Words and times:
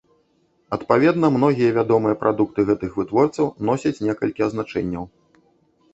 Адпаведна, 0.77 1.29
многія 1.35 1.75
вядомыя 1.77 2.15
прадукты 2.23 2.65
гэтых 2.71 2.97
вытворцаў 3.03 3.45
носяць 3.69 4.03
некалькі 4.11 4.41
азначэнняў. 4.51 5.03